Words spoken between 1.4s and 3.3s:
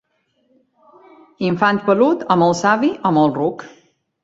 Infant pelut, o molt savi o